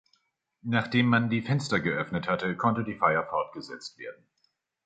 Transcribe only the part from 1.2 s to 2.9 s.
die Fenster geöffnet hatte, konnte